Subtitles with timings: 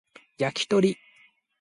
[0.39, 0.97] 焼き鳥